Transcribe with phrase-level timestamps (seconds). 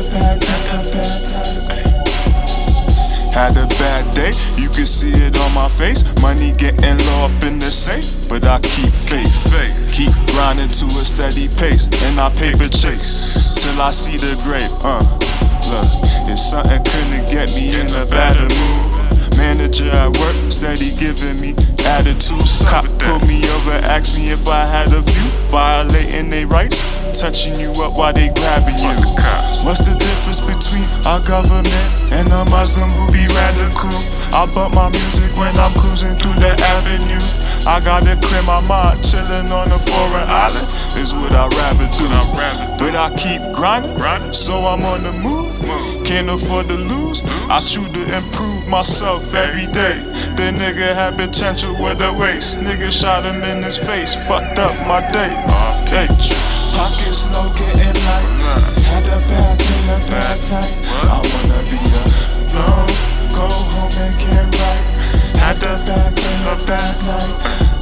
[0.00, 1.20] had a bad day,
[1.68, 1.96] bad.
[3.34, 6.02] Had a bad day, you can see it on my face.
[6.20, 9.30] Money getting low up in the safe, but I keep faith.
[9.52, 9.74] Faith.
[9.92, 14.72] Keep grinding to a steady pace, and I paper chase till I see the grape.
[14.82, 15.04] Uh,
[15.68, 15.88] look,
[16.32, 19.00] if something couldn't get me in a better mood.
[19.36, 21.54] Manager at work, steady giving me
[21.86, 22.44] attitude.
[22.66, 25.26] Cop pulled me over, asked me if I had a view.
[25.50, 26.82] Violating their rights,
[27.18, 28.94] touching you up while they grabbing you.
[29.66, 31.68] What's the difference between our government
[32.12, 33.90] and a Muslim who be radical?
[34.32, 37.22] I bump my music when I'm cruising through the avenue.
[37.66, 42.06] I gotta clear my mind, chillin' on a foreign island is what I'd rather do.
[42.78, 44.32] But I keep grinding, Grinding.
[44.32, 45.52] so I'm on the move.
[46.04, 47.22] Can't afford to lose.
[47.50, 49.98] I choose to improve myself every day.
[50.36, 52.58] The nigga had potential with a waist.
[52.58, 55.32] Nigga shot him in his face, fucked up my day.
[55.92, 56.06] Hey.
[56.76, 58.28] Pockets low, getting light.
[58.88, 60.74] Had a bad day, a bad night.
[61.04, 61.80] I wanna be
[62.56, 64.84] alone, go home and get right.
[65.40, 67.34] Had a bad day, a bad night.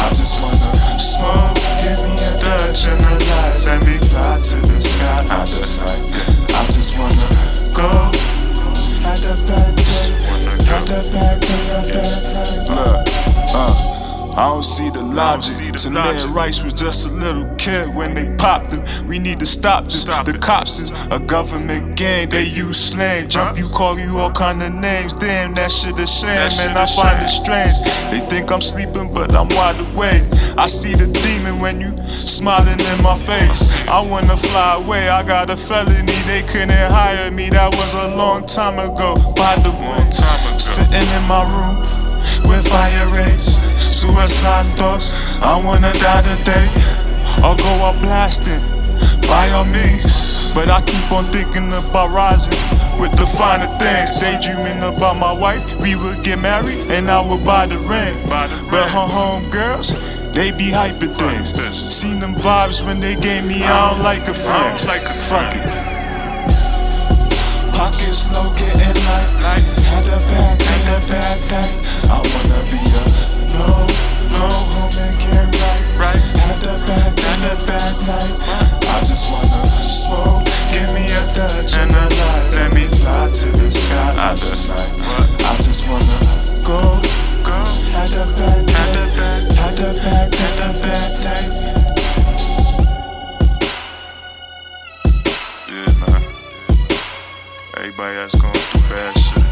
[0.00, 3.58] I just wanna smoke, give me a Dutch and a light.
[3.66, 6.02] Let me fly to the sky out of sight.
[6.54, 7.28] I just wanna
[7.74, 7.90] go.
[9.02, 10.08] Had a bad day,
[10.68, 12.68] had a bad day, a bad night.
[12.68, 13.08] Look,
[13.54, 14.36] uh.
[14.36, 15.69] I don't see the logic.
[15.88, 16.34] Tamir logic.
[16.34, 18.82] Rice was just a little kid when they popped him.
[19.08, 20.02] We need to stop this.
[20.02, 20.40] Stop the it.
[20.42, 22.28] cops is a government gang.
[22.28, 23.28] They use slang.
[23.28, 25.12] Jump, you call you all kind of names.
[25.14, 27.24] Damn, that shit a shame, That and I find shame.
[27.24, 27.76] it strange.
[28.10, 30.22] They think I'm sleeping, but I'm wide awake.
[30.58, 33.88] I see the demon when you smiling in my face.
[33.88, 35.08] I wanna fly away.
[35.08, 36.18] I got a felony.
[36.26, 37.50] They couldn't hire me.
[37.50, 39.16] That was a long time ago.
[39.36, 41.89] By the way, sitting in my room
[42.44, 45.14] with fire rays, suicide thoughts.
[45.40, 46.68] I wanna die today,
[47.42, 48.60] I'll go out blasting.
[49.26, 52.58] By all means, but I keep on thinking about rising
[52.98, 54.18] with the finer things.
[54.18, 58.14] Daydreaming about my wife, we would get married, and I would buy the ring.
[58.28, 58.50] But
[58.90, 59.94] her home girls,
[60.32, 61.54] they be hyping things.
[61.94, 64.74] Seen them vibes when they gave me, I don't like a friend.
[64.86, 65.62] like Fuck it.
[67.72, 69.64] Pockets low, getting light.
[69.88, 71.89] Had a bad day, a bad night.
[97.92, 99.42] Everybody that's going through bad shit,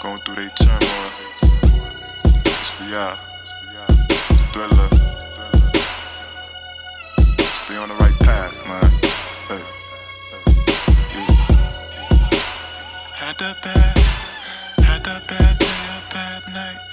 [0.00, 1.12] going through their turmoil.
[2.46, 3.14] It's for y'all.
[4.54, 4.88] Thriller.
[7.52, 8.90] Stay on the right path, man.
[9.48, 9.62] Hey.
[11.12, 11.32] Yeah.
[13.12, 13.98] Had a bad,
[14.82, 16.87] had a bad day, a bad night.